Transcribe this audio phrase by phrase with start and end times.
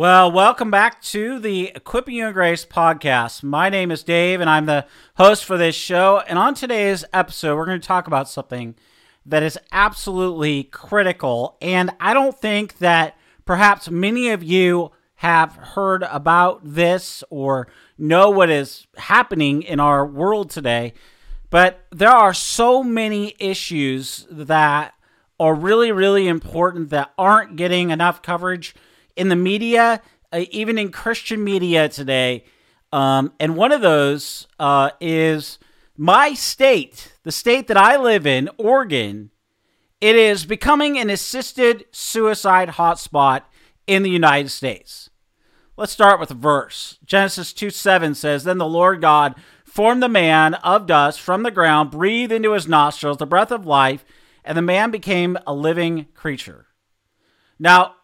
[0.00, 3.42] Well, welcome back to the Equipping You in Grace podcast.
[3.42, 4.86] My name is Dave, and I'm the
[5.16, 6.22] host for this show.
[6.26, 8.76] And on today's episode, we're going to talk about something
[9.26, 11.58] that is absolutely critical.
[11.60, 13.14] And I don't think that
[13.44, 20.06] perhaps many of you have heard about this or know what is happening in our
[20.06, 20.94] world today.
[21.50, 24.94] But there are so many issues that
[25.38, 28.74] are really, really important that aren't getting enough coverage
[29.16, 32.44] in the media, uh, even in Christian media today.
[32.92, 35.58] Um, and one of those uh, is
[35.96, 39.30] my state, the state that I live in, Oregon.
[40.00, 43.42] It is becoming an assisted suicide hotspot
[43.86, 45.10] in the United States.
[45.76, 46.98] Let's start with a verse.
[47.04, 51.50] Genesis 2 7 says, Then the Lord God formed the man of dust from the
[51.50, 54.04] ground, breathed into his nostrils the breath of life,
[54.44, 56.66] and the man became a living creature.
[57.58, 57.94] Now,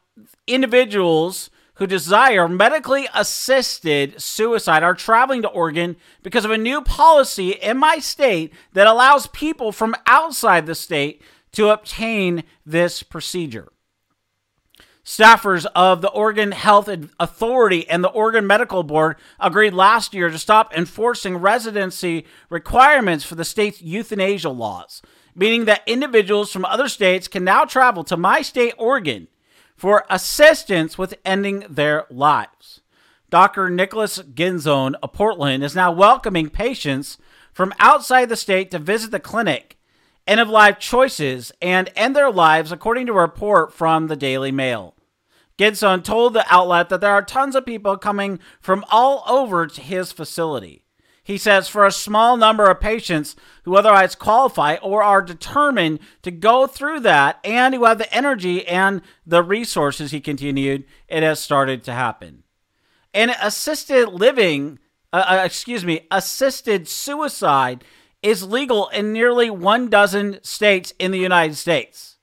[0.46, 7.50] individuals who desire medically assisted suicide are traveling to Oregon because of a new policy
[7.50, 13.68] in my state that allows people from outside the state to obtain this procedure.
[15.04, 20.38] Staffers of the Oregon Health Authority and the Oregon Medical Board agreed last year to
[20.38, 25.02] stop enforcing residency requirements for the state's euthanasia laws,
[25.34, 29.28] meaning that individuals from other states can now travel to my state, Oregon,
[29.76, 32.80] for assistance with ending their lives.
[33.28, 33.68] Dr.
[33.68, 37.18] Nicholas Gideonse of Portland is now welcoming patients
[37.52, 39.78] from outside the state to visit the clinic,
[40.26, 44.52] end of life choices, and end their lives, according to a report from the Daily
[44.52, 44.94] Mail.
[45.58, 49.80] Gideonse told the outlet that there are tons of people coming from all over to
[49.80, 50.85] his facility.
[51.26, 56.30] He says for a small number of patients who otherwise qualify or are determined to
[56.30, 61.40] go through that and who have the energy and the resources, he continued, it has
[61.40, 62.44] started to happen.
[63.12, 64.78] And assisted living,
[65.12, 67.82] uh, uh, excuse me, assisted suicide
[68.22, 72.18] is legal in nearly one dozen states in the United States.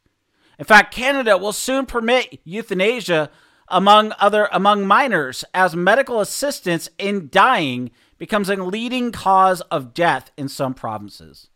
[0.57, 3.29] In fact, Canada will soon permit euthanasia
[3.67, 7.91] among other among minors as medical assistance in dying
[8.23, 11.49] becomes a leading cause of death in some provinces.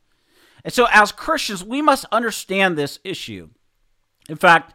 [0.66, 3.52] And so, as Christians, we must understand this issue.
[4.28, 4.74] In fact,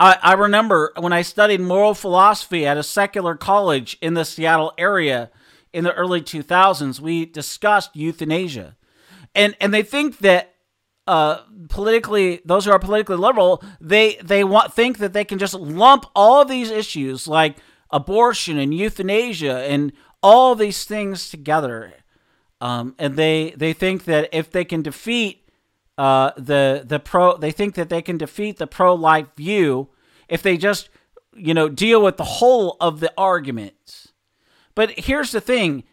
[0.00, 4.72] I, I, remember when I studied moral philosophy at a secular college in the Seattle
[4.76, 5.30] area
[5.72, 8.76] in the early 2000s, we discussed euthanasia.
[9.32, 10.56] And, and they think that
[11.06, 15.54] uh, politically, those who are politically liberal, they, they want, think that they can just
[15.54, 17.58] lump all these issues like
[17.92, 21.92] abortion and euthanasia and all these things together,
[22.60, 25.48] um, and they they think that if they can defeat
[25.98, 29.88] uh, the the pro, they think that they can defeat the pro life view
[30.28, 30.88] if they just
[31.34, 34.12] you know deal with the whole of the arguments.
[34.74, 35.84] But here's the thing.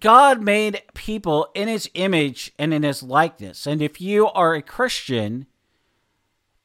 [0.00, 3.66] God made people in his image and in his likeness.
[3.66, 5.46] And if you are a Christian,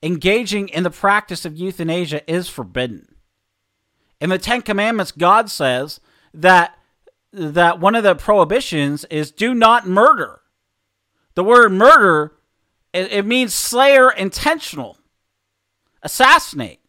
[0.01, 3.16] engaging in the practice of euthanasia is forbidden.
[4.21, 6.00] In the Ten Commandments, God says
[6.33, 6.77] that
[7.31, 10.41] that one of the prohibitions is do not murder.
[11.35, 12.34] The word murder
[12.94, 14.97] it, it means slayer intentional,
[16.01, 16.79] assassinate.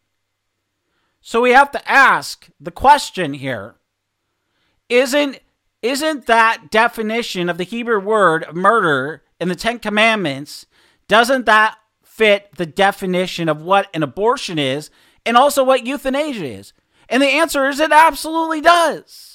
[1.21, 3.75] So we have to ask the question here:
[4.89, 5.39] Isn't
[5.81, 10.65] isn't that definition of the Hebrew word murder in the Ten Commandments?
[11.07, 14.89] Doesn't that fit the definition of what an abortion is
[15.25, 16.73] and also what euthanasia is?
[17.09, 19.30] And the answer is it absolutely does.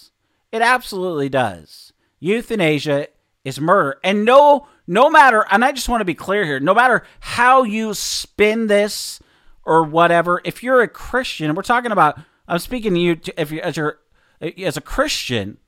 [0.57, 1.93] It absolutely does.
[2.19, 3.09] Euthanasia
[3.45, 4.01] is murder.
[4.03, 7.63] And no no matter and I just want to be clear here, no matter how
[7.63, 9.21] you spin this
[9.65, 12.19] or whatever, if you're a Christian, we're talking about
[12.49, 13.99] I'm speaking to you if you as you're
[14.41, 15.59] as a Christian,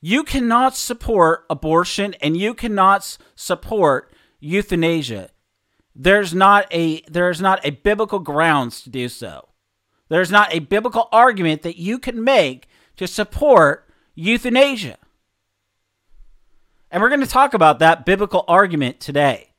[0.00, 4.10] you cannot support abortion and you cannot support
[4.40, 5.28] euthanasia.
[5.94, 9.50] There's not a there's not a biblical grounds to do so.
[10.08, 14.98] There's not a biblical argument that you can make to support euthanasia.
[16.90, 19.50] And we're going to talk about that biblical argument today.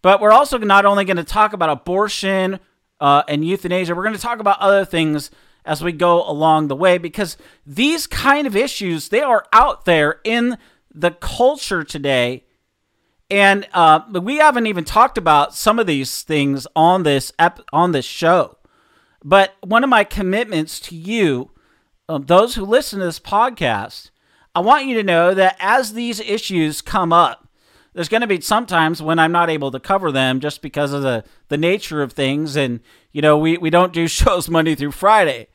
[0.00, 2.60] But we're also not only going to talk about abortion
[3.00, 3.94] uh, and euthanasia.
[3.94, 5.30] We're going to talk about other things
[5.64, 7.36] as we go along the way because
[7.66, 10.58] these kind of issues they are out there in
[10.92, 12.44] the culture today
[13.30, 17.92] and uh, we haven't even talked about some of these things on this ep- on
[17.92, 18.56] this show
[19.24, 21.51] but one of my commitments to you
[22.12, 24.10] um, those who listen to this podcast
[24.54, 27.48] i want you to know that as these issues come up
[27.94, 31.02] there's going to be sometimes when i'm not able to cover them just because of
[31.02, 32.80] the, the nature of things and
[33.12, 35.48] you know we, we don't do shows monday through friday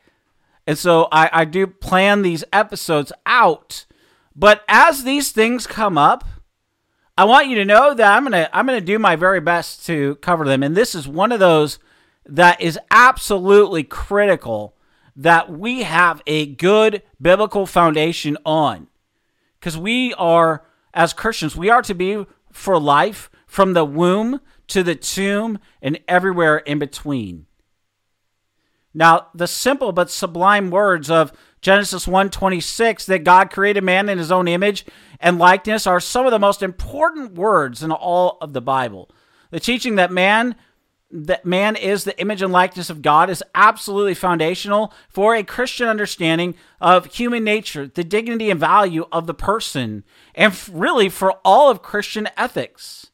[0.68, 3.86] and so I, I do plan these episodes out.
[4.36, 6.25] But as these things come up,
[7.18, 10.15] I want you to know that I'm gonna I'm gonna do my very best to
[10.15, 10.62] cover them.
[10.62, 11.80] And this is one of those
[12.25, 14.75] that is absolutely critical
[15.18, 18.88] that we have a good biblical foundation on.
[19.60, 24.84] Because we are, as Christians, we are to be for life from the womb to
[24.84, 27.48] the tomb and everywhere in between.
[28.94, 31.31] Now, the simple but sublime words of
[31.62, 34.86] Genesis 1:26 that God created man in his own image
[35.19, 39.10] and likeness are some of the most important words in all of the Bible.
[39.50, 40.56] The teaching that man
[41.09, 45.88] that man is the image and likeness of God is absolutely foundational for a Christian
[45.88, 50.04] understanding of human nature, the dignity and value of the person,
[50.36, 53.12] and really for all of Christian ethics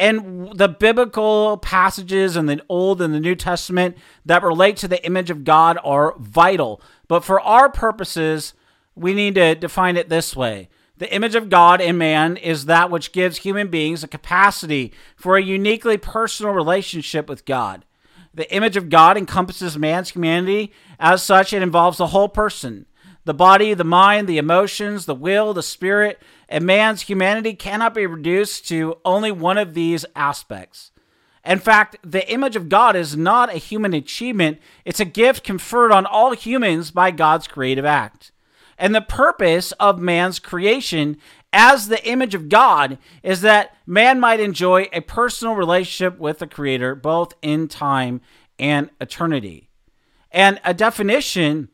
[0.00, 5.04] and the biblical passages in the Old and the New Testament that relate to the
[5.04, 6.80] image of God are vital.
[7.06, 8.54] But for our purposes,
[8.94, 10.70] we need to define it this way.
[11.00, 15.38] The image of God in man is that which gives human beings a capacity for
[15.38, 17.86] a uniquely personal relationship with God.
[18.34, 20.74] The image of God encompasses man's humanity.
[20.98, 22.84] As such, it involves the whole person
[23.24, 26.20] the body, the mind, the emotions, the will, the spirit,
[26.50, 30.90] and man's humanity cannot be reduced to only one of these aspects.
[31.46, 35.92] In fact, the image of God is not a human achievement, it's a gift conferred
[35.92, 38.32] on all humans by God's creative act.
[38.80, 41.18] And the purpose of man's creation
[41.52, 46.46] as the image of God is that man might enjoy a personal relationship with the
[46.46, 48.22] Creator, both in time
[48.58, 49.68] and eternity.
[50.30, 51.68] And a definition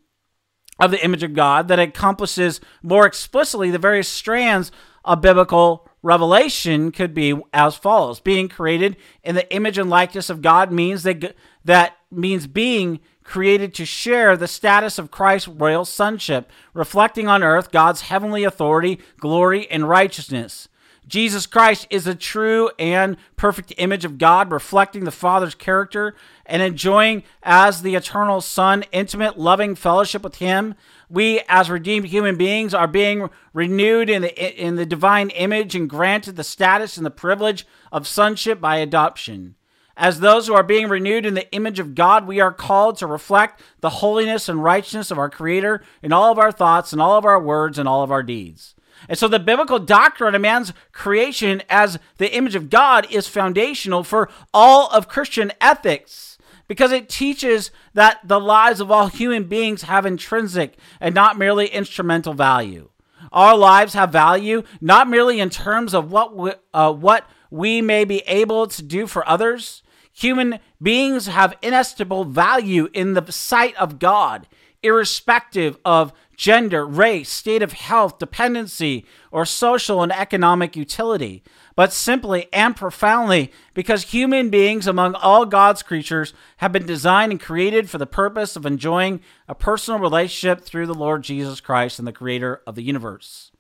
[0.81, 4.73] of the image of God that accomplishes more explicitly the various strands
[5.05, 10.43] of biblical revelation could be as follows being created in the image and likeness of
[10.43, 17.29] God means that means being created to share the status of Christ's royal sonship reflecting
[17.29, 20.69] on earth God's heavenly authority glory and righteousness
[21.07, 26.63] Jesus Christ is a true and perfect image of God, reflecting the Father's character and
[26.63, 30.75] enjoying as the eternal Son intimate, loving fellowship with Him.
[31.09, 35.89] We, as redeemed human beings, are being renewed in the, in the divine image and
[35.89, 39.55] granted the status and the privilege of sonship by adoption.
[39.97, 43.07] As those who are being renewed in the image of God, we are called to
[43.07, 47.17] reflect the holiness and righteousness of our Creator in all of our thoughts and all
[47.17, 48.75] of our words and all of our deeds.
[49.09, 54.05] And so the biblical doctrine of man's creation as the image of God is foundational
[54.05, 56.39] for all of Christian ethics
[56.69, 61.69] because it teaches that the lives of all human beings have intrinsic and not merely
[61.69, 62.91] instrumental value.
[63.33, 68.05] Our lives have value not merely in terms of what we, uh, what we may
[68.05, 69.83] be able to do for others.
[70.17, 74.47] Human beings have inestimable value in the sight of God,
[74.83, 81.43] irrespective of gender, race, state of health, dependency, or social and economic utility,
[81.75, 87.41] but simply and profoundly because human beings among all God's creatures have been designed and
[87.41, 92.09] created for the purpose of enjoying a personal relationship through the Lord Jesus Christ and
[92.09, 93.53] the creator of the universe.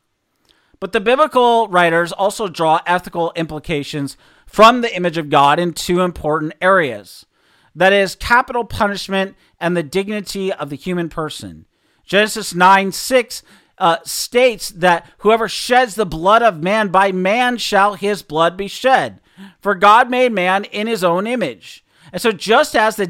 [0.80, 6.00] But the biblical writers also draw ethical implications from the image of God in two
[6.00, 7.26] important areas.
[7.74, 11.66] That is, capital punishment and the dignity of the human person.
[12.04, 13.42] Genesis 9 6
[13.78, 18.68] uh, states that whoever sheds the blood of man, by man shall his blood be
[18.68, 19.20] shed.
[19.60, 21.84] For God made man in his own image.
[22.12, 23.06] And so, just as the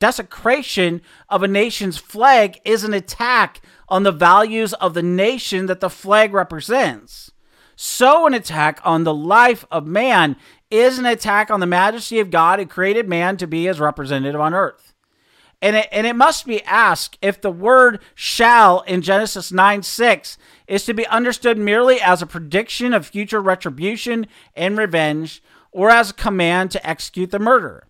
[0.00, 5.80] desecration of a nation's flag is an attack on the values of the nation that
[5.80, 7.30] the flag represents,
[7.76, 10.36] so an attack on the life of man
[10.70, 14.40] is an attack on the majesty of God who created man to be his representative
[14.40, 14.94] on earth.
[15.62, 20.38] And it, and it must be asked if the word shall in Genesis 9 6
[20.66, 26.10] is to be understood merely as a prediction of future retribution and revenge or as
[26.10, 27.86] a command to execute the murder.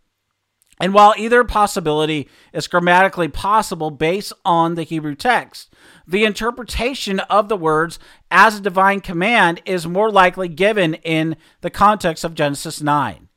[0.80, 5.72] And while either possibility is grammatically possible based on the Hebrew text,
[6.08, 7.98] the interpretation of the words
[8.30, 13.28] as a divine command is more likely given in the context of Genesis 9.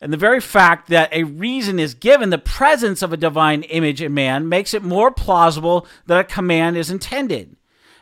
[0.00, 4.02] And the very fact that a reason is given, the presence of a divine image
[4.02, 7.56] in man, makes it more plausible that a command is intended.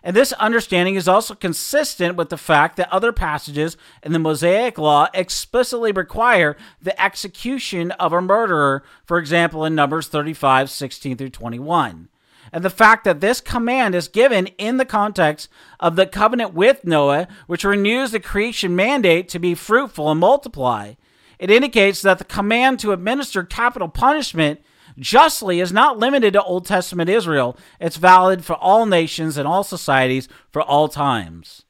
[0.06, 4.76] And this understanding is also consistent with the fact that other passages in the Mosaic
[4.76, 11.30] Law explicitly require the execution of a murderer, for example, in Numbers 35 16 through
[11.30, 12.11] 21.
[12.52, 15.49] And the fact that this command is given in the context
[15.80, 20.94] of the covenant with Noah, which renews the creation mandate to be fruitful and multiply,
[21.38, 24.61] it indicates that the command to administer capital punishment
[24.99, 27.57] justly is not limited to Old Testament Israel.
[27.81, 31.65] It's valid for all nations and all societies for all times.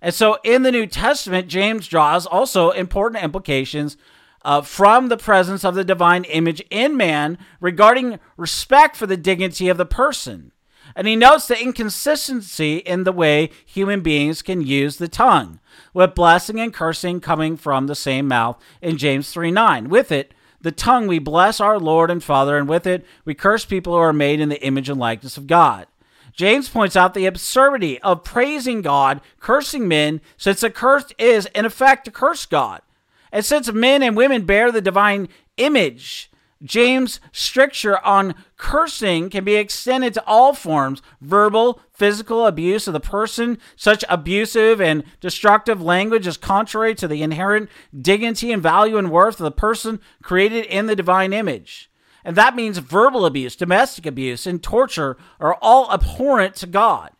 [0.00, 3.96] And so in the New Testament, James draws also important implications
[4.44, 9.68] uh, from the presence of the divine image in man regarding respect for the dignity
[9.68, 10.52] of the person.
[10.94, 15.58] And he notes the inconsistency in the way human beings can use the tongue,
[15.92, 19.88] with blessing and cursing coming from the same mouth in James 3 9.
[19.88, 20.32] With it,
[20.66, 24.00] the tongue we bless our Lord and Father, and with it we curse people who
[24.00, 25.86] are made in the image and likeness of God.
[26.32, 31.64] James points out the absurdity of praising God, cursing men, since a curse is, in
[31.64, 32.82] effect, to curse God.
[33.30, 36.32] And since men and women bear the divine image,
[36.62, 43.00] James' stricture on cursing can be extended to all forms verbal, physical abuse of the
[43.00, 43.58] person.
[43.76, 49.38] Such abusive and destructive language is contrary to the inherent dignity and value and worth
[49.38, 51.90] of the person created in the divine image.
[52.24, 57.12] And that means verbal abuse, domestic abuse, and torture are all abhorrent to God.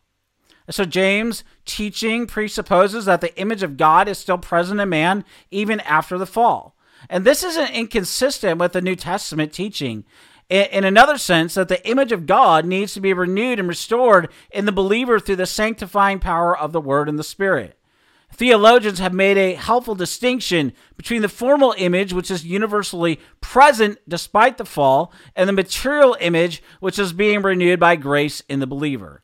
[0.68, 5.78] So, James' teaching presupposes that the image of God is still present in man even
[5.80, 6.75] after the fall.
[7.08, 10.04] And this isn't inconsistent with the New Testament teaching.
[10.48, 14.64] In another sense, that the image of God needs to be renewed and restored in
[14.64, 17.76] the believer through the sanctifying power of the Word and the Spirit.
[18.32, 24.58] Theologians have made a helpful distinction between the formal image, which is universally present despite
[24.58, 29.22] the fall, and the material image, which is being renewed by grace in the believer.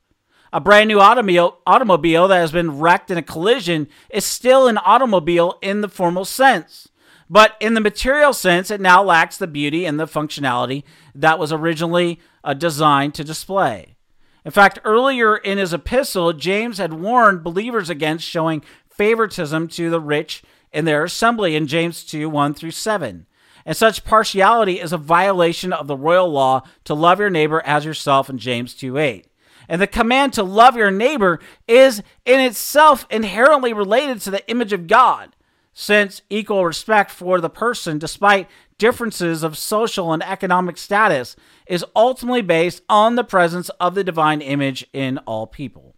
[0.52, 5.58] A brand new automobile, that has been wrecked in a collision is still an automobile
[5.62, 6.88] in the formal sense.
[7.32, 10.82] But in the material sense, it now lacks the beauty and the functionality
[11.14, 13.96] that was originally uh, designed to display.
[14.44, 19.98] In fact, earlier in his epistle, James had warned believers against showing favoritism to the
[19.98, 20.42] rich
[20.74, 23.26] in their assembly in James 2 1 through 7.
[23.64, 27.86] And such partiality is a violation of the royal law to love your neighbor as
[27.86, 29.26] yourself in James 2 8.
[29.70, 34.74] And the command to love your neighbor is in itself inherently related to the image
[34.74, 35.34] of God
[35.72, 38.48] since equal respect for the person, despite
[38.78, 41.36] differences of social and economic status,
[41.66, 45.94] is ultimately based on the presence of the divine image in all people.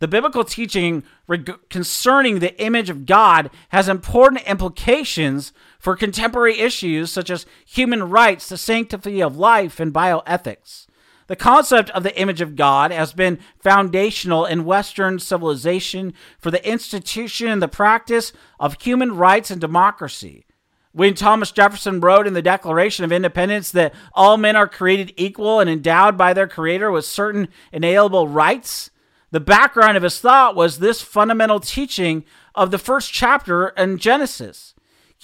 [0.00, 7.10] The biblical teaching reg- concerning the image of God has important implications for contemporary issues
[7.10, 10.83] such as human rights, the sanctity of life, and bioethics.
[11.26, 16.66] The concept of the image of God has been foundational in Western civilization for the
[16.68, 20.44] institution and the practice of human rights and democracy.
[20.92, 25.60] When Thomas Jefferson wrote in the Declaration of Independence that all men are created equal
[25.60, 28.90] and endowed by their Creator with certain inalienable rights,
[29.30, 34.73] the background of his thought was this fundamental teaching of the first chapter in Genesis.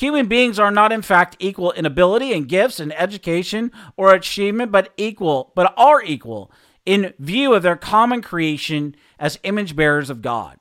[0.00, 4.72] Human beings are not, in fact, equal in ability and gifts and education or achievement,
[4.72, 6.50] but equal, but are equal
[6.86, 10.56] in view of their common creation as image bearers of God.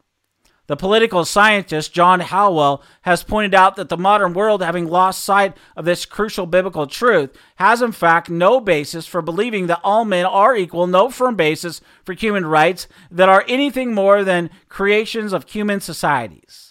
[0.67, 5.55] The political scientist John Hallowell has pointed out that the modern world, having lost sight
[5.77, 10.25] of this crucial biblical truth, has in fact no basis for believing that all men
[10.25, 15.49] are equal, no firm basis for human rights that are anything more than creations of
[15.49, 16.68] human societies.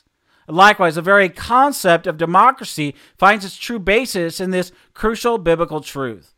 [0.49, 6.35] Likewise, the very concept of democracy finds its true basis in this crucial biblical truth.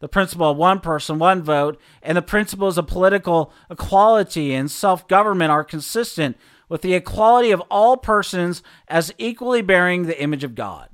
[0.00, 5.08] The principle of one person, one vote, and the principles of political equality and self
[5.08, 6.36] government are consistent
[6.68, 10.90] with the equality of all persons as equally bearing the image of God.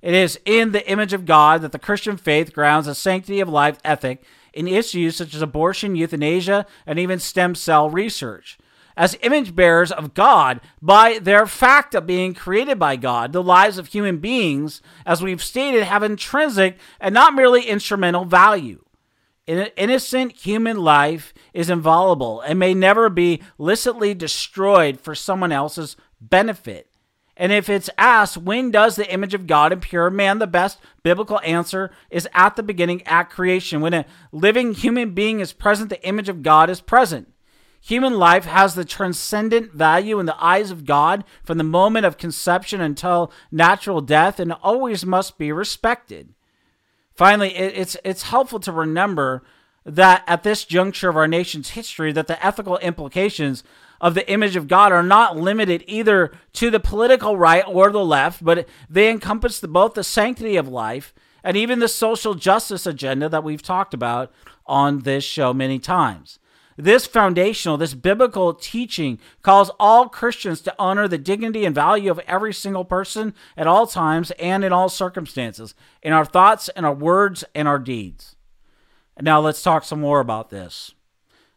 [0.00, 3.48] It is in the image of God that the Christian faith grounds a sanctity of
[3.48, 4.22] life ethic
[4.54, 8.58] in issues such as abortion, euthanasia, and even stem cell research
[8.96, 13.32] as image bearers of God by their fact of being created by God.
[13.32, 18.84] The lives of human beings, as we've stated, have intrinsic and not merely instrumental value.
[19.46, 25.96] An innocent human life is inviolable and may never be licitly destroyed for someone else's
[26.20, 26.88] benefit.
[27.36, 30.38] And if it's asked, when does the image of God appear man?
[30.38, 33.80] The best biblical answer is at the beginning, at creation.
[33.80, 37.33] When a living human being is present, the image of God is present.
[37.86, 42.16] Human life has the transcendent value in the eyes of God from the moment of
[42.16, 46.32] conception until natural death and always must be respected.
[47.14, 49.42] Finally, it's, it's helpful to remember
[49.84, 53.62] that at this juncture of our nation's history that the ethical implications
[54.00, 58.02] of the image of God are not limited either to the political right or the
[58.02, 61.12] left, but they encompass the, both the sanctity of life
[61.42, 64.32] and even the social justice agenda that we've talked about
[64.64, 66.38] on this show many times.
[66.76, 72.18] This foundational, this biblical teaching calls all Christians to honor the dignity and value of
[72.20, 76.94] every single person at all times and in all circumstances, in our thoughts and our
[76.94, 78.34] words and our deeds.
[79.20, 80.94] Now let's talk some more about this.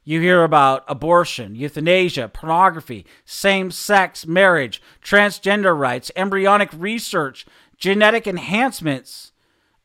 [0.03, 7.45] You hear about abortion, euthanasia, pornography, same sex marriage, transgender rights, embryonic research,
[7.77, 9.33] genetic enhancements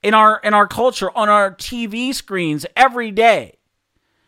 [0.02, 3.56] in our in our culture on our TV screens every day.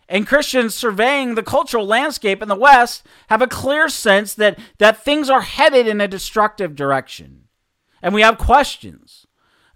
[0.09, 5.03] And Christians surveying the cultural landscape in the West have a clear sense that, that
[5.03, 7.45] things are headed in a destructive direction.
[8.03, 9.27] And we have questions.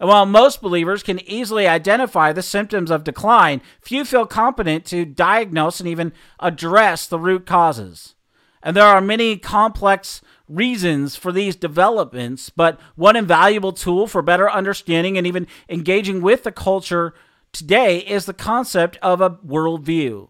[0.01, 5.05] And while most believers can easily identify the symptoms of decline, few feel competent to
[5.05, 8.15] diagnose and even address the root causes.
[8.63, 14.51] And there are many complex reasons for these developments, but one invaluable tool for better
[14.51, 17.15] understanding and even engaging with the culture
[17.53, 20.29] today is the concept of a worldview.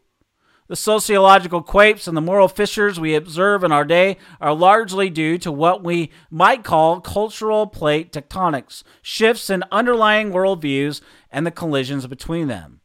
[0.69, 5.39] The sociological quapes and the moral fissures we observe in our day are largely due
[5.39, 12.07] to what we might call cultural plate tectonics, shifts in underlying worldviews and the collisions
[12.07, 12.83] between them.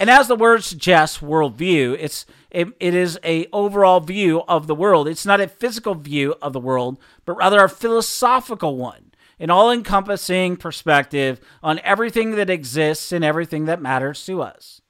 [0.00, 4.74] And as the word suggests, worldview, it's it, it is a overall view of the
[4.74, 5.06] world.
[5.06, 9.03] It's not a physical view of the world, but rather a philosophical one
[9.38, 14.80] an all encompassing perspective on everything that exists and everything that matters to us.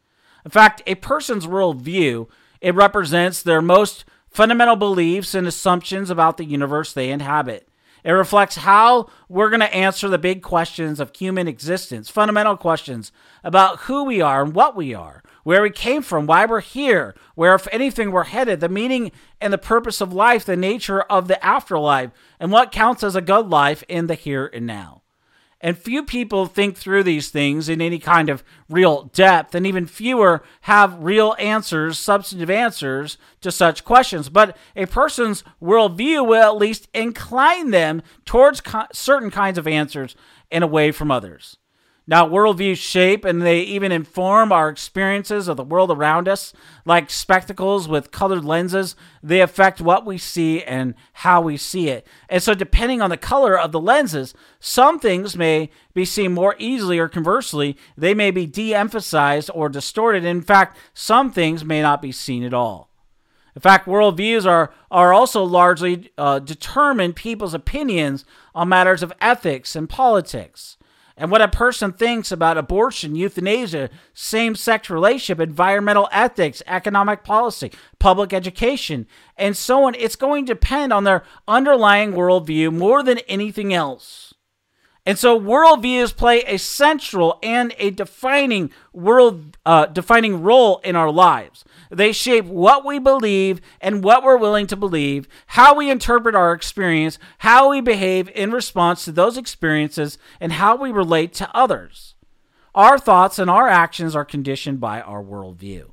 [0.44, 2.28] In fact, a person's worldview,
[2.60, 7.68] it represents their most fundamental beliefs and assumptions about the universe they inhabit.
[8.04, 13.12] It reflects how we're going to answer the big questions of human existence, fundamental questions
[13.42, 17.14] about who we are and what we are, where we came from, why we're here,
[17.36, 21.28] where, if anything, we're headed, the meaning and the purpose of life, the nature of
[21.28, 25.02] the afterlife, and what counts as a good life in the here and now.
[25.60, 29.86] And few people think through these things in any kind of real depth, and even
[29.86, 34.28] fewer have real answers, substantive answers to such questions.
[34.28, 38.60] But a person's worldview will at least incline them towards
[38.92, 40.14] certain kinds of answers
[40.50, 41.56] and away from others.
[42.06, 46.52] Now, worldviews shape and they even inform our experiences of the world around us.
[46.84, 52.06] Like spectacles with colored lenses, they affect what we see and how we see it.
[52.28, 56.56] And so, depending on the color of the lenses, some things may be seen more
[56.58, 60.26] easily, or conversely, they may be de emphasized or distorted.
[60.26, 62.90] In fact, some things may not be seen at all.
[63.56, 69.74] In fact, worldviews are, are also largely uh, determine people's opinions on matters of ethics
[69.74, 70.76] and politics
[71.16, 77.70] and what a person thinks about abortion, euthanasia, same sex relationship, environmental ethics, economic policy,
[78.00, 79.94] public education, and so on.
[79.94, 84.34] It's going to depend on their underlying worldview more than anything else.
[85.06, 91.10] And so worldviews play a central and a defining world uh, defining role in our
[91.10, 91.64] lives.
[91.94, 96.52] They shape what we believe and what we're willing to believe, how we interpret our
[96.52, 102.14] experience, how we behave in response to those experiences, and how we relate to others.
[102.74, 105.92] Our thoughts and our actions are conditioned by our worldview.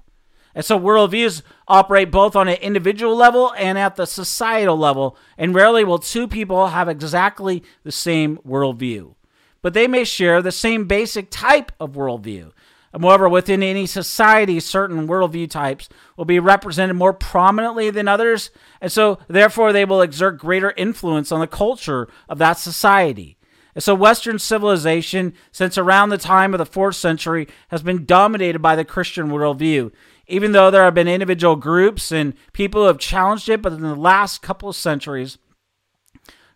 [0.53, 5.55] And so worldviews operate both on an individual level and at the societal level, and
[5.55, 9.15] rarely will two people have exactly the same worldview.
[9.61, 12.51] But they may share the same basic type of worldview.
[12.97, 18.51] Moreover, within any society, certain worldview types will be represented more prominently than others,
[18.81, 23.37] and so therefore they will exert greater influence on the culture of that society.
[23.73, 28.59] And so, Western civilization, since around the time of the fourth century, has been dominated
[28.59, 29.93] by the Christian worldview.
[30.27, 33.81] Even though there have been individual groups and people who have challenged it, but in
[33.81, 35.37] the last couple of centuries,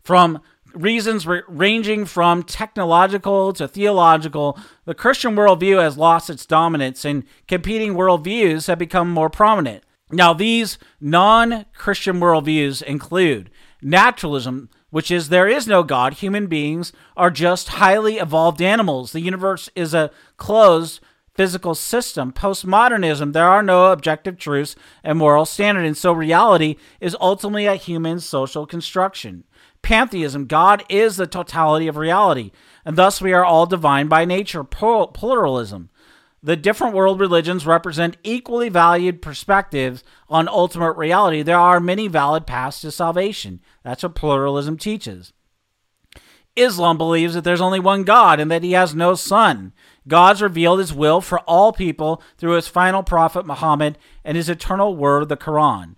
[0.01, 0.41] from
[0.75, 7.93] reasons ranging from technological to theological, the Christian worldview has lost its dominance and competing
[7.93, 9.83] worldviews have become more prominent.
[10.11, 13.49] Now, these non Christian worldviews include
[13.81, 19.11] naturalism, which is there is no God, human beings are just highly evolved animals.
[19.11, 20.99] The universe is a closed
[21.33, 22.31] physical system.
[22.31, 27.75] Postmodernism, there are no objective truths and moral standards, and so reality is ultimately a
[27.75, 29.43] human social construction
[29.85, 30.47] pantheism.
[30.47, 32.51] God is the totality of reality,
[32.83, 34.63] and thus we are all divine by nature.
[34.63, 35.89] Pluralism.
[36.41, 42.45] the different world religions represent equally valued perspectives on ultimate reality, there are many valid
[42.45, 43.61] paths to salvation.
[43.83, 45.33] That's what pluralism teaches.
[46.55, 49.73] Islam believes that there's only one God and that he has no son.
[50.07, 54.95] God's revealed his will for all people through his final prophet Muhammad and his eternal
[54.95, 55.95] word, the Quran.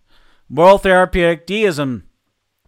[0.49, 2.06] Moral therapeutic deism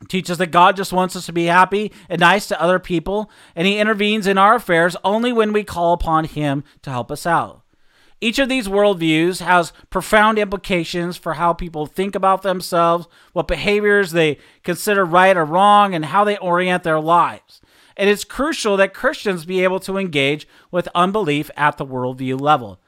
[0.08, 3.68] teaches that God just wants us to be happy and nice to other people, and
[3.68, 7.64] he intervenes in our affairs only when we call upon him to help us out.
[8.22, 14.12] Each of these worldviews has profound implications for how people think about themselves, what behaviors
[14.12, 17.62] they consider right or wrong, and how they orient their lives.
[17.96, 22.80] And it's crucial that Christians be able to engage with unbelief at the worldview level.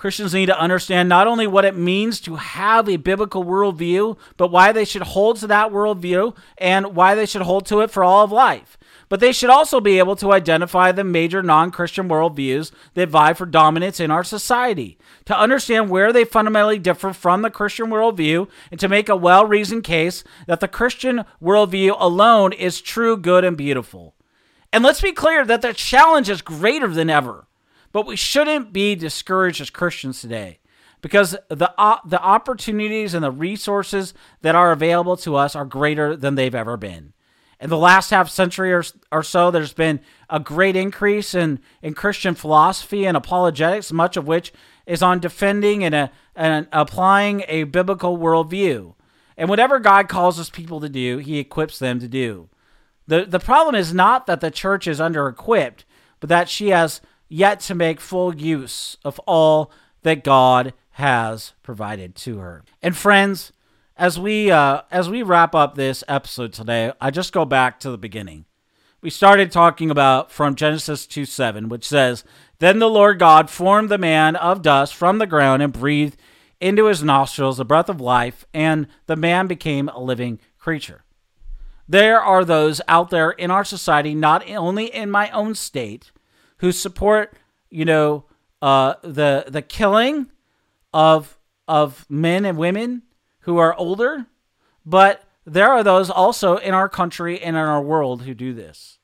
[0.00, 4.50] Christians need to understand not only what it means to have a biblical worldview, but
[4.50, 8.02] why they should hold to that worldview and why they should hold to it for
[8.02, 8.78] all of life.
[9.10, 13.34] But they should also be able to identify the major non Christian worldviews that vie
[13.34, 18.48] for dominance in our society, to understand where they fundamentally differ from the Christian worldview,
[18.70, 23.44] and to make a well reasoned case that the Christian worldview alone is true, good,
[23.44, 24.14] and beautiful.
[24.72, 27.48] And let's be clear that the challenge is greater than ever,
[27.92, 30.58] but we shouldn't be discouraged as Christians today
[31.00, 36.16] because the uh, the opportunities and the resources that are available to us are greater
[36.16, 37.12] than they've ever been
[37.60, 40.00] in the last half century or, or so, there's been
[40.30, 44.52] a great increase in, in Christian philosophy and apologetics, much of which
[44.86, 48.94] is on defending and, a, and applying a biblical worldview.
[49.36, 52.48] And whatever God calls his people to do, he equips them to do.
[53.06, 55.84] The, the problem is not that the church is under equipped,
[56.18, 62.14] but that she has yet to make full use of all that God has provided
[62.16, 62.64] to her.
[62.82, 63.52] And friends,
[63.96, 67.90] as we uh, as we wrap up this episode today, I just go back to
[67.90, 68.44] the beginning.
[69.02, 72.24] We started talking about from Genesis 2 7, which says,
[72.58, 76.18] Then the Lord God formed the man of dust from the ground and breathed
[76.60, 81.04] into his nostrils the breath of life, and the man became a living creature.
[81.88, 86.12] There are those out there in our society, not only in my own state,
[86.60, 87.34] who support,
[87.70, 88.24] you know,
[88.62, 90.30] uh, the the killing
[90.92, 93.02] of of men and women
[93.40, 94.26] who are older,
[94.84, 98.98] but there are those also in our country and in our world who do this.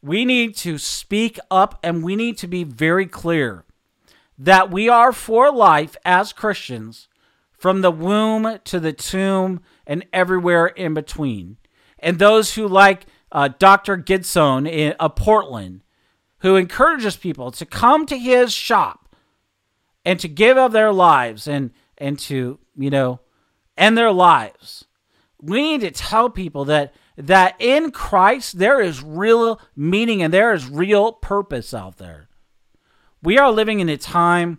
[0.00, 3.64] We need to speak up and we need to be very clear
[4.38, 7.08] that we are for life as Christians
[7.56, 11.56] from the womb to the tomb and everywhere in between.
[11.98, 13.96] And those who, like uh, Dr.
[13.96, 15.83] Gideonse in uh, Portland,
[16.44, 19.16] who encourages people to come to his shop
[20.04, 23.18] and to give of their lives and and to you know
[23.78, 24.84] end their lives.
[25.40, 30.52] We need to tell people that that in Christ there is real meaning and there
[30.52, 32.28] is real purpose out there.
[33.22, 34.58] We are living in a time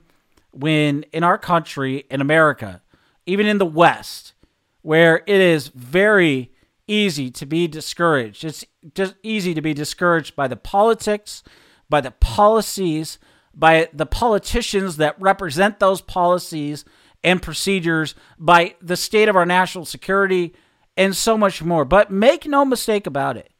[0.49, 2.81] when in our country, in America,
[3.27, 4.33] even in the West,
[4.81, 6.51] where it is very
[6.87, 8.43] easy to be discouraged.
[8.43, 11.43] It's just easy to be discouraged by the politics,
[11.89, 13.19] by the policies,
[13.53, 16.85] by the politicians that represent those policies,
[17.23, 20.53] and procedures, by the state of our national security,
[20.95, 21.83] and so much more.
[21.83, 23.51] But make no mistake about it.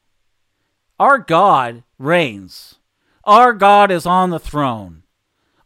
[1.00, 2.76] Our God reigns.
[3.24, 5.04] Our God is on the throne.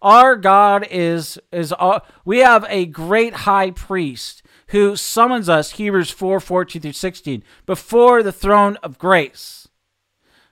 [0.01, 6.09] Our God is is uh, we have a great high priest who summons us Hebrews
[6.09, 9.58] 4 14 through 16 before the throne of grace.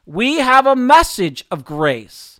[0.07, 2.39] We have a message of grace.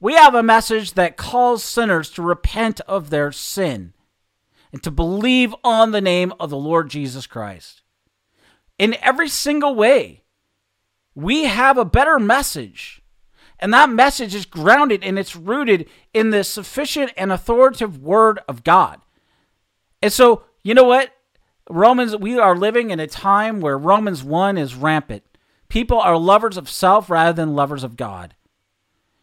[0.00, 3.92] We have a message that calls sinners to repent of their sin
[4.72, 7.82] and to believe on the name of the Lord Jesus Christ.
[8.78, 10.22] In every single way,
[11.14, 13.02] we have a better message.
[13.58, 18.64] And that message is grounded and it's rooted in the sufficient and authoritative word of
[18.64, 19.02] God.
[20.00, 21.10] And so, you know what?
[21.68, 25.22] Romans, we are living in a time where Romans 1 is rampant.
[25.74, 28.34] People are lovers of self rather than lovers of God.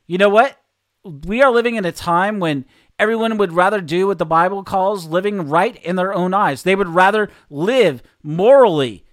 [0.06, 0.60] You know what?
[1.04, 2.66] We are living in a time when
[3.02, 6.62] Everyone would rather do what the Bible calls living right in their own eyes.
[6.62, 9.04] They would rather live morally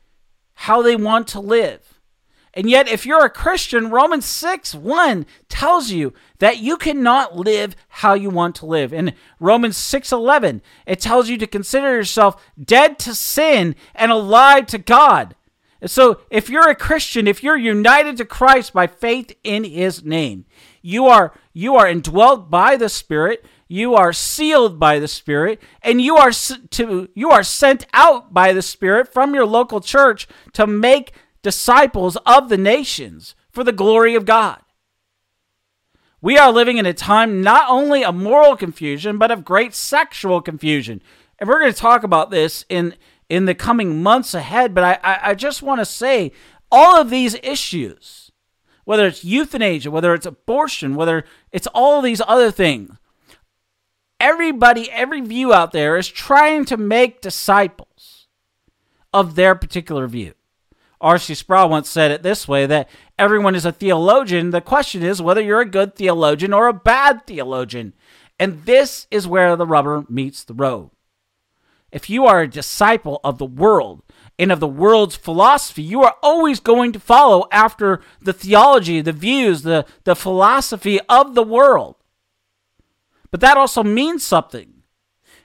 [0.53, 1.98] how they want to live.
[2.53, 7.74] And yet, if you're a Christian, Romans 6 1 tells you that you cannot live
[7.88, 8.92] how you want to live.
[8.92, 14.66] In Romans 6 11, it tells you to consider yourself dead to sin and alive
[14.66, 15.35] to God.
[15.86, 20.44] So, if you're a Christian, if you're united to Christ by faith in his name,
[20.82, 26.00] you are you are indwelt by the Spirit you are sealed by the Spirit, and
[26.00, 30.66] you are to you are sent out by the Spirit from your local church to
[30.66, 31.12] make
[31.42, 34.62] disciples of the nations for the glory of God.
[36.22, 40.40] We are living in a time not only of moral confusion, but of great sexual
[40.40, 41.02] confusion.
[41.38, 42.94] And we're going to talk about this in,
[43.28, 44.74] in the coming months ahead.
[44.74, 46.32] But I, I, I just want to say
[46.70, 48.30] all of these issues,
[48.84, 52.96] whether it's euthanasia, whether it's abortion, whether it's all these other things,
[54.20, 58.28] everybody, every view out there is trying to make disciples
[59.12, 60.34] of their particular view.
[61.00, 61.34] R.C.
[61.34, 62.88] Sproul once said it this way that
[63.18, 64.50] everyone is a theologian.
[64.50, 67.94] The question is whether you're a good theologian or a bad theologian.
[68.38, 70.90] And this is where the rubber meets the road.
[71.90, 74.03] If you are a disciple of the world
[74.38, 79.12] and of the world's philosophy, you are always going to follow after the theology, the
[79.12, 81.96] views, the, the philosophy of the world.
[83.31, 84.83] But that also means something.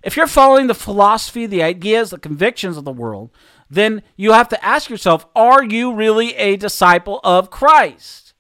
[0.04, 3.32] If you're following the philosophy, the ideas, the convictions of the world,
[3.70, 8.34] then you have to ask yourself are you really a disciple of Christ?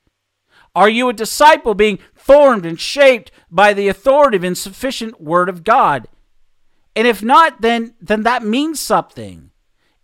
[0.76, 5.63] Are you a disciple being formed and shaped by the authoritative and sufficient Word of
[5.63, 6.08] God?
[6.95, 9.51] And if not, then, then that means something.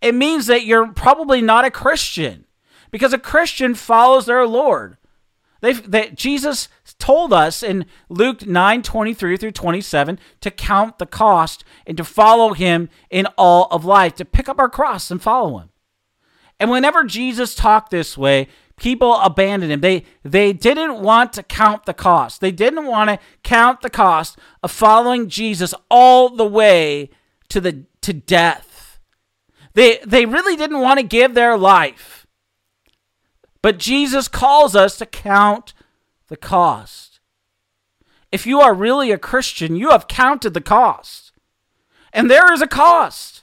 [0.00, 2.46] It means that you're probably not a Christian
[2.90, 4.96] because a Christian follows their Lord.
[5.60, 11.64] They, they, Jesus told us in Luke 9 23 through 27 to count the cost
[11.86, 15.58] and to follow him in all of life, to pick up our cross and follow
[15.58, 15.70] him.
[16.58, 18.48] And whenever Jesus talked this way,
[18.80, 19.80] people abandoned him.
[19.80, 22.40] They, they didn't want to count the cost.
[22.40, 27.10] They didn't want to count the cost of following Jesus all the way
[27.50, 28.98] to, the, to death.
[29.74, 32.20] They, they really didn't want to give their life
[33.62, 35.74] but Jesus calls us to count
[36.28, 37.20] the cost.
[38.32, 41.32] If you are really a Christian, you have counted the cost.
[42.12, 43.42] And there is a cost.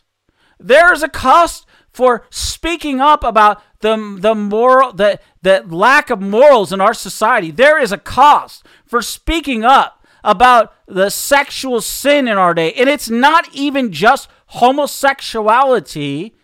[0.59, 1.66] There is a cost
[1.97, 7.49] for speaking up about the, the moral the, the lack of morals in our society.
[7.49, 12.71] There is a cost for speaking up about the sexual sin in our day.
[12.73, 16.35] And it's not even just homosexuality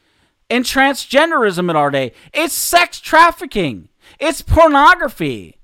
[0.50, 2.14] and transgenderism in our day.
[2.34, 3.90] It's sex trafficking,
[4.20, 5.60] it's pornography.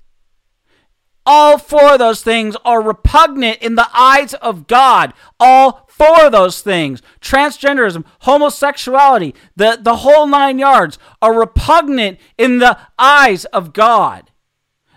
[1.26, 5.12] All four of those things are repugnant in the eyes of God.
[5.38, 12.58] All four of those things transgenderism, homosexuality, the, the whole nine yards are repugnant in
[12.58, 14.30] the eyes of God.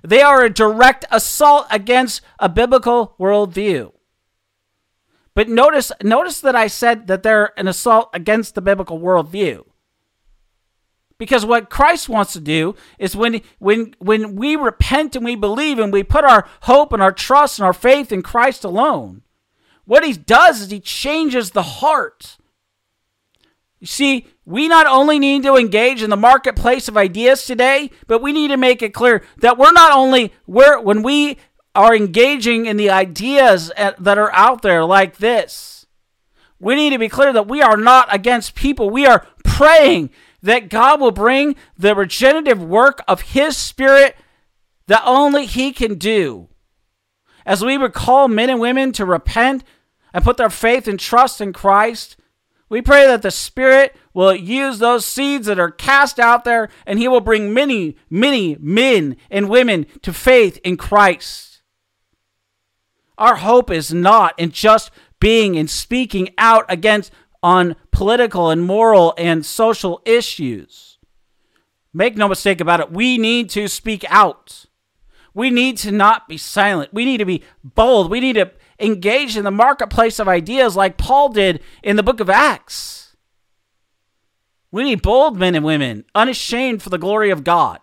[0.02, 3.92] They are a direct assault against a biblical worldview.
[5.34, 9.66] But notice, notice that I said that they're an assault against the biblical worldview.
[11.18, 15.80] Because what Christ wants to do is when when when we repent and we believe
[15.80, 19.22] and we put our hope and our trust and our faith in Christ alone,
[19.86, 22.38] what he does is he changes the heart.
[23.80, 28.22] You see, we not only need to engage in the marketplace of ideas today, but
[28.22, 31.38] we need to make it clear that we're not only we're when we
[31.76, 35.86] are engaging in the ideas that are out there like this.
[36.60, 38.90] We need to be clear that we are not against people.
[38.90, 44.16] We are praying that God will bring the regenerative work of His Spirit
[44.88, 46.48] that only He can do.
[47.46, 49.64] As we would call men and women to repent
[50.14, 52.18] and put their faith and trust in Christ,
[52.70, 56.98] we pray that the Spirit will use those seeds that are cast out there and
[56.98, 61.62] He will bring many, many men and women to faith in Christ.
[63.18, 67.12] Our hope is not in just being and speaking out against
[67.44, 70.98] on political and moral and social issues.
[71.94, 74.66] Make no mistake about it, we need to speak out.
[75.34, 76.94] We need to not be silent.
[76.94, 78.12] We need to be bold.
[78.12, 82.20] We need to engage in the marketplace of ideas like Paul did in the book
[82.20, 83.16] of Acts.
[84.72, 87.80] We need bold men and women, unashamed for the glory of God.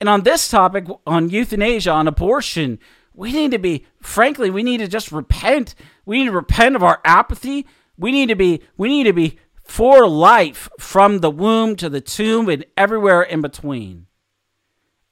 [0.00, 2.80] And on this topic, on euthanasia, on abortion,
[3.14, 5.76] we need to be, frankly, we need to just repent.
[6.04, 7.66] We need to repent of our apathy.
[7.96, 12.00] We need to be we need to be for life from the womb to the
[12.00, 14.06] tomb and everywhere in between.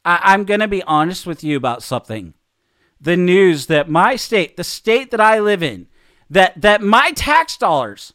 [0.05, 2.35] I, am going to be honest with you about something.
[3.01, 5.87] The news that my state, the state that I live in,
[6.29, 8.13] that that my tax dollars,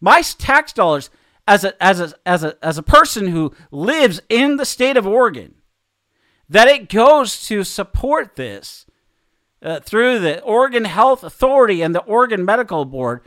[0.00, 1.10] my tax dollars
[1.46, 5.06] as a as a as a as a person who lives in the state of
[5.06, 5.54] Oregon,
[6.48, 8.86] that it goes to support this
[9.62, 13.22] uh, through the Oregon Health Authority and the Oregon Medical Board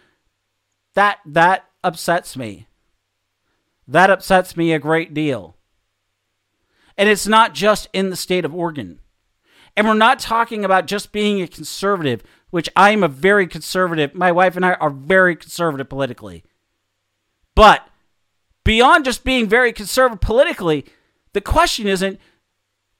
[0.98, 2.68] that that upsets me.
[3.88, 5.57] That upsets me a great deal.
[6.98, 9.00] And it's not just in the state of Oregon.
[9.76, 14.16] And we're not talking about just being a conservative, which I am a very conservative.
[14.16, 16.44] My wife and I are very conservative politically.
[17.54, 17.88] But
[18.64, 20.86] beyond just being very conservative politically,
[21.34, 22.20] the question isn't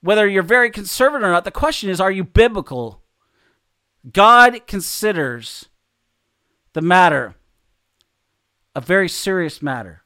[0.00, 3.02] whether you're very conservative or not, the question is are you biblical?
[4.12, 5.68] God considers
[6.72, 7.34] the matter
[8.76, 10.04] a very serious matter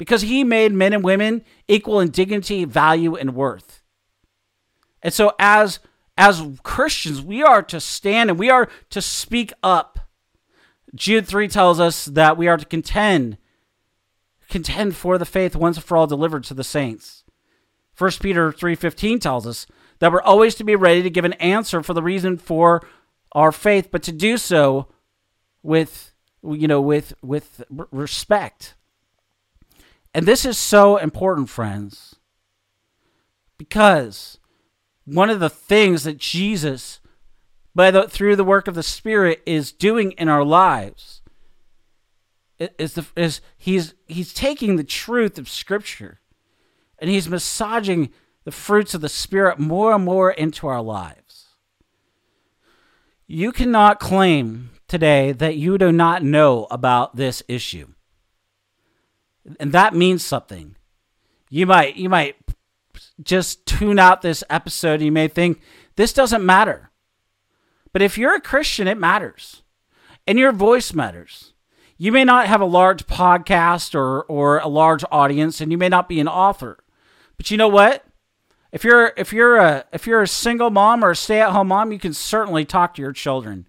[0.00, 3.82] because he made men and women equal in dignity, value, and worth.
[5.02, 5.78] And so as
[6.16, 9.98] as Christians, we are to stand and we are to speak up.
[10.94, 13.36] Jude 3 tells us that we are to contend
[14.48, 17.22] contend for the faith once and for all delivered to the saints.
[17.94, 19.66] 1 Peter 3:15 tells us
[19.98, 22.80] that we're always to be ready to give an answer for the reason for
[23.32, 24.88] our faith, but to do so
[25.62, 28.76] with you know with with respect.
[30.12, 32.16] And this is so important, friends,
[33.56, 34.38] because
[35.04, 37.00] one of the things that Jesus
[37.74, 41.22] by the through the work of the Spirit is doing in our lives
[42.78, 46.20] is the is he's he's taking the truth of Scripture
[46.98, 48.10] and he's massaging
[48.44, 51.46] the fruits of the Spirit more and more into our lives.
[53.26, 57.88] You cannot claim today that you do not know about this issue.
[59.58, 60.76] And that means something.
[61.48, 62.36] You might you might
[63.22, 65.00] just tune out this episode.
[65.00, 65.60] You may think
[65.96, 66.90] this doesn't matter.
[67.92, 69.62] But if you're a Christian, it matters.
[70.26, 71.54] And your voice matters.
[71.96, 75.88] You may not have a large podcast or, or a large audience, and you may
[75.88, 76.78] not be an author.
[77.36, 78.04] But you know what?
[78.72, 81.98] If you're if you're a if you're a single mom or a stay-at-home mom, you
[81.98, 83.66] can certainly talk to your children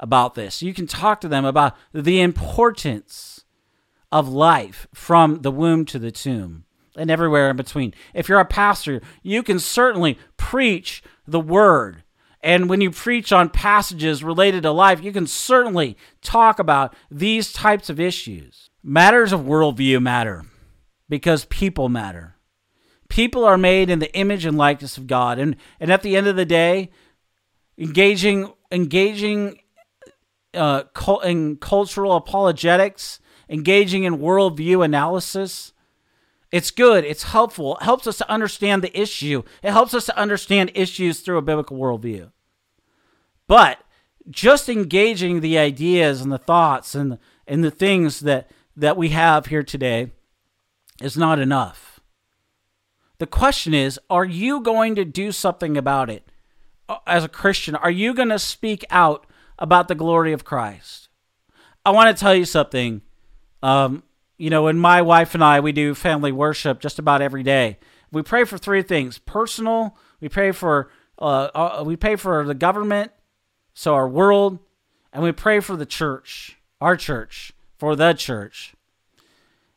[0.00, 0.62] about this.
[0.62, 3.39] You can talk to them about the importance
[4.12, 6.64] of life from the womb to the tomb
[6.96, 7.94] and everywhere in between.
[8.14, 12.02] If you're a pastor, you can certainly preach the word.
[12.42, 17.52] And when you preach on passages related to life, you can certainly talk about these
[17.52, 18.70] types of issues.
[18.82, 20.44] Matters of worldview matter
[21.08, 22.36] because people matter.
[23.08, 25.38] People are made in the image and likeness of God.
[25.38, 26.90] And, and at the end of the day,
[27.76, 29.58] engaging, engaging
[30.54, 30.84] uh,
[31.24, 35.72] in cultural apologetics, engaging in worldview analysis,
[36.52, 37.04] it's good.
[37.04, 37.76] It's helpful.
[37.76, 39.42] It helps us to understand the issue.
[39.62, 42.30] It helps us to understand issues through a biblical worldview.
[43.46, 43.78] But
[44.28, 49.46] just engaging the ideas and the thoughts and, and the things that, that we have
[49.46, 50.12] here today
[51.02, 52.00] is not enough.
[53.18, 56.30] The question is are you going to do something about it
[56.88, 57.74] uh, as a Christian?
[57.74, 59.26] Are you going to speak out
[59.58, 61.08] about the glory of Christ?
[61.84, 63.02] I want to tell you something.
[63.62, 64.02] Um,
[64.38, 67.78] you know, when my wife and I, we do family worship just about every day.
[68.10, 72.54] We pray for three things personal, we pray for uh, uh, we pray for the
[72.54, 73.12] government,
[73.74, 74.58] so our world,
[75.12, 78.74] and we pray for the church, our church, for the church.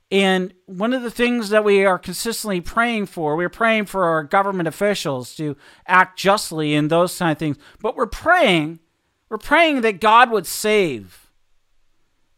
[0.10, 4.24] And one of the things that we are consistently praying for, we're praying for our
[4.24, 7.58] government officials to act justly and those kind of things.
[7.82, 8.80] But we're praying,
[9.28, 11.23] we're praying that God would save.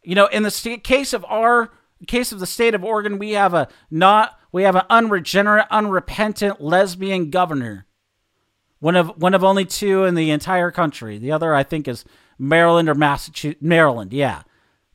[0.06, 1.72] You know, in the case of our
[2.08, 6.62] case of the state of Oregon, we have a not we have an unregenerate, unrepentant
[6.62, 7.86] lesbian governor.
[8.80, 11.18] One of one of only two in the entire country.
[11.18, 12.06] The other, I think, is
[12.38, 13.62] Maryland or Massachusetts.
[13.62, 14.44] Maryland, yeah.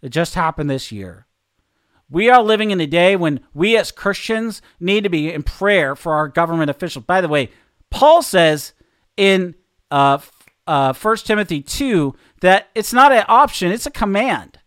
[0.03, 1.27] It just happened this year.
[2.09, 5.95] We are living in a day when we as Christians need to be in prayer
[5.95, 7.05] for our government officials.
[7.05, 7.51] By the way,
[7.91, 8.73] Paul says
[9.17, 9.55] in
[9.91, 10.19] uh,
[10.67, 14.60] uh, 1 Timothy 2 that it's not an option, it's a command.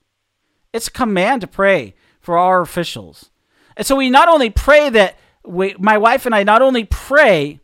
[0.73, 3.29] It's a command to pray for our officials.
[3.77, 7.59] And so we not only pray that, we, my wife and I not only pray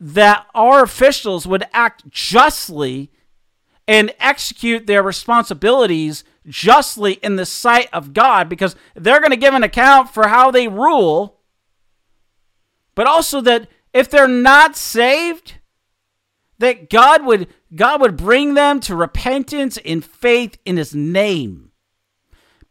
[0.00, 3.10] that our officials would act justly
[3.86, 9.54] and execute their responsibilities justly in the sight of God because they're going to give
[9.54, 11.40] an account for how they rule,
[12.94, 15.54] but also that if they're not saved,
[16.58, 21.67] that God would God would bring them to repentance in faith in his name.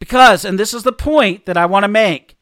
[0.08, 2.36] Because and this is the point that I want to make.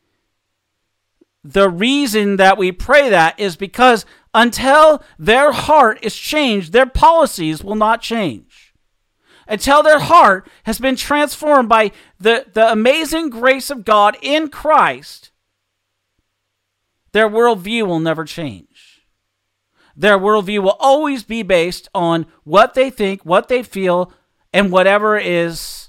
[1.43, 7.65] The reason that we pray that is because until their heart is changed, their policies
[7.65, 8.67] will not change
[9.49, 15.31] until their heart has been transformed by the, the amazing grace of God in Christ,
[17.12, 19.05] their worldview will never change.
[19.97, 24.12] Their worldview will always be based on what they think, what they feel,
[24.53, 25.86] and whatever is,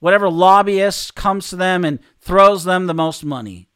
[0.00, 3.68] whatever lobbyist comes to them and throws them the most money.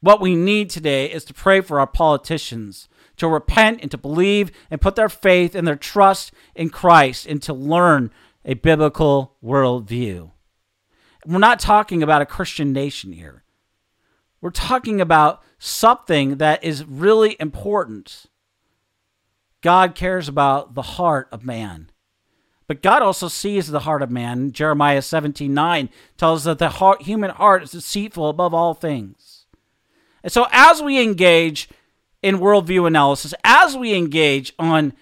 [0.00, 4.50] What we need today is to pray for our politicians to repent and to believe
[4.70, 8.10] and put their faith and their trust in Christ and to learn
[8.44, 10.32] a biblical worldview.
[11.24, 13.44] We're not talking about a Christian nation here.
[14.40, 18.26] We're talking about something that is really important.
[19.60, 21.91] God cares about the heart of man.
[22.66, 24.52] But God also sees the heart of man.
[24.52, 29.46] Jeremiah 17 9 tells us that the heart, human heart is deceitful above all things.
[30.22, 31.68] And so, as we engage
[32.22, 34.92] in worldview analysis, as we engage on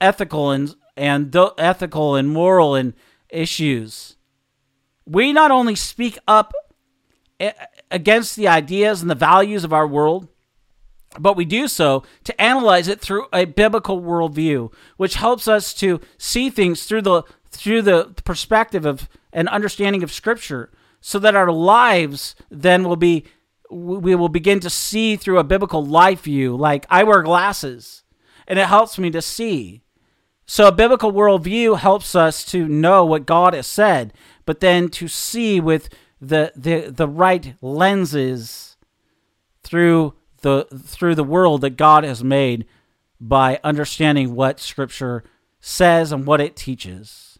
[0.00, 2.94] ethical and, and ethical and moral and
[3.28, 4.16] issues,
[5.06, 6.52] we not only speak up
[7.90, 10.28] against the ideas and the values of our world,
[11.18, 16.00] but we do so to analyze it through a biblical worldview, which helps us to
[16.18, 21.50] see things through the through the perspective of an understanding of Scripture, so that our
[21.50, 23.24] lives then will be
[23.70, 26.56] we will begin to see through a biblical life view.
[26.56, 28.04] Like I wear glasses,
[28.46, 29.82] and it helps me to see.
[30.46, 34.14] So a biblical worldview helps us to know what God has said,
[34.46, 35.88] but then to see with
[36.20, 38.76] the the the right lenses
[39.62, 42.66] through the through the world that God has made
[43.20, 45.24] by understanding what scripture
[45.60, 47.38] says and what it teaches.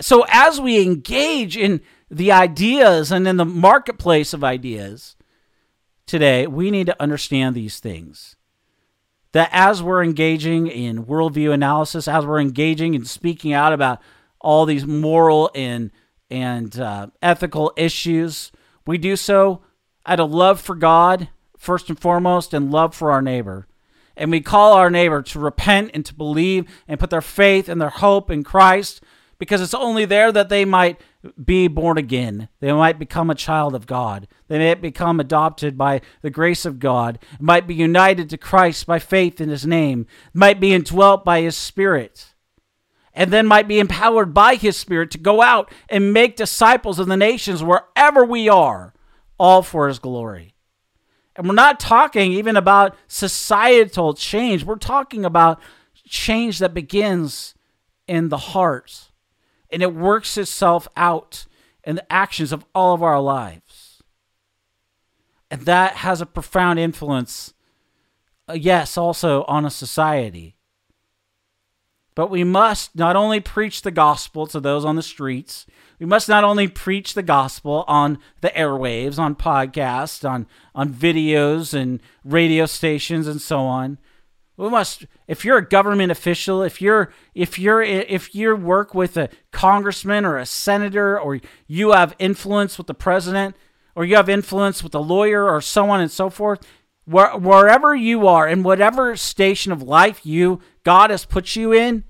[0.00, 1.80] So as we engage in
[2.10, 5.16] the ideas and in the marketplace of ideas
[6.06, 8.36] today, we need to understand these things.
[9.32, 14.00] That as we're engaging in worldview analysis, as we're engaging and speaking out about
[14.40, 15.90] all these moral and
[16.30, 18.52] and uh, ethical issues.
[18.86, 19.62] We do so
[20.04, 21.28] out of love for God,
[21.66, 23.66] first and foremost, and love for our neighbor.
[24.16, 27.80] And we call our neighbor to repent and to believe and put their faith and
[27.80, 29.02] their hope in Christ
[29.38, 30.98] because it's only there that they might
[31.44, 32.48] be born again.
[32.60, 34.26] They might become a child of God.
[34.48, 38.98] They might become adopted by the grace of God, might be united to Christ by
[38.98, 42.32] faith in his name, might be indwelt by his spirit
[43.16, 47.06] and then might be empowered by his spirit to go out and make disciples of
[47.06, 48.92] the nations wherever we are,
[49.38, 50.54] all for his glory.
[51.36, 54.64] And we're not talking even about societal change.
[54.64, 55.60] We're talking about
[56.06, 57.54] change that begins
[58.08, 59.10] in the heart
[59.70, 61.46] and it works itself out
[61.84, 64.02] in the actions of all of our lives.
[65.50, 67.54] And that has a profound influence,
[68.48, 70.56] uh, yes, also on a society.
[72.14, 75.66] But we must not only preach the gospel to those on the streets,
[75.98, 81.72] we must not only preach the gospel on the airwaves, on podcasts, on, on videos
[81.72, 83.98] and radio stations and so on.
[84.56, 89.16] We must if you're a government official, if you're if you're if you work with
[89.18, 93.54] a congressman or a senator or you have influence with the president
[93.94, 96.66] or you have influence with a lawyer or so on and so forth,
[97.04, 102.04] where, wherever you are in whatever station of life you God has put you in,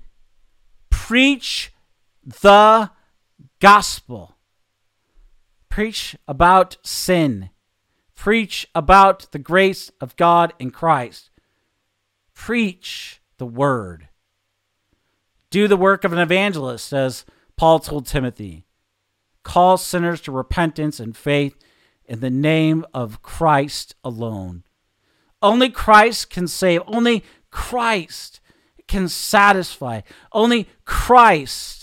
[0.89, 1.73] preach
[2.23, 2.91] the
[3.59, 4.35] gospel.
[5.69, 7.49] Preach about sin.
[8.15, 11.29] Preach about the grace of God in Christ.
[12.33, 14.09] Preach the word.
[15.49, 18.65] Do the work of an evangelist, as Paul told Timothy.
[19.43, 21.55] Call sinners to repentance and faith
[22.05, 24.63] in the name of Christ alone.
[25.41, 26.81] Only Christ can save.
[26.87, 28.39] Only Christ
[28.87, 30.01] can satisfy.
[30.31, 31.76] Only Christ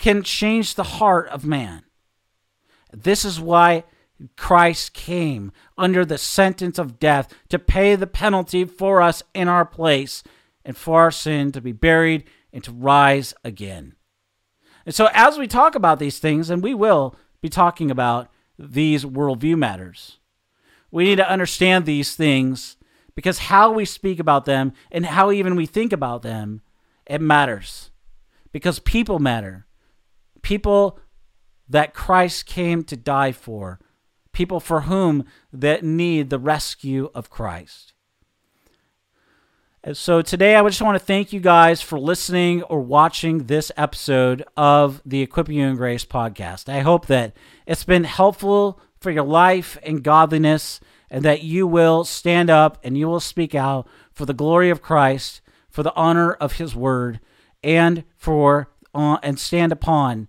[0.00, 1.84] can change the heart of man.
[2.90, 3.84] This is why
[4.36, 9.66] Christ came under the sentence of death to pay the penalty for us in our
[9.66, 10.22] place
[10.64, 13.94] and for our sin to be buried and to rise again.
[14.86, 18.28] And so, as we talk about these things, and we will be talking about
[18.58, 20.18] these worldview matters,
[20.90, 22.78] we need to understand these things
[23.14, 26.62] because how we speak about them and how even we think about them,
[27.04, 27.90] it matters.
[28.50, 29.66] Because people matter.
[30.42, 30.98] People
[31.68, 33.78] that Christ came to die for.
[34.32, 37.92] People for whom that need the rescue of Christ.
[39.82, 43.72] And so today I just want to thank you guys for listening or watching this
[43.78, 46.68] episode of the Equipping You in Grace podcast.
[46.68, 47.34] I hope that
[47.66, 50.80] it's been helpful for your life and godliness
[51.10, 54.82] and that you will stand up and you will speak out for the glory of
[54.82, 57.18] Christ, for the honor of his word,
[57.64, 60.28] and for uh, and stand upon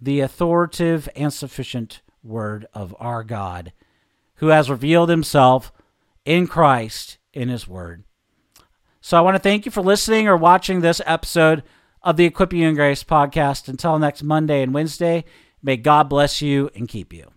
[0.00, 3.72] the authoritative and sufficient word of our God,
[4.36, 5.72] who has revealed himself
[6.24, 8.04] in Christ in his word.
[9.00, 11.62] So I want to thank you for listening or watching this episode
[12.02, 13.68] of the Equipping You in Grace podcast.
[13.68, 15.24] Until next Monday and Wednesday,
[15.62, 17.32] may God bless you and keep you.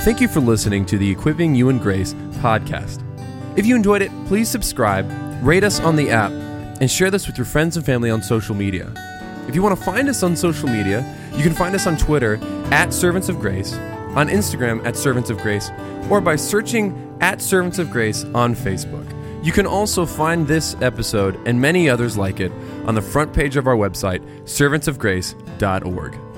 [0.00, 3.04] Thank you for listening to the Equipping You in Grace podcast.
[3.58, 5.06] If you enjoyed it, please subscribe,
[5.42, 6.30] rate us on the app,
[6.80, 8.90] and share this with your friends and family on social media.
[9.46, 11.04] If you want to find us on social media,
[11.36, 12.38] you can find us on Twitter
[12.72, 15.70] at Servants of Grace, on Instagram at Servants of Grace,
[16.08, 19.06] or by searching at Servants of Grace on Facebook.
[19.44, 22.52] You can also find this episode and many others like it
[22.86, 26.29] on the front page of our website, servantsofgrace.org.